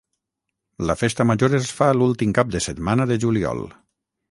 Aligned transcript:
La 0.89 0.95
festa 1.01 1.27
major 1.33 1.57
es 1.59 1.69
fa 1.81 1.91
l’últim 1.99 2.33
cap 2.39 2.51
de 2.57 2.65
setmana 2.69 3.09
de 3.15 3.21
juliol. 3.27 3.65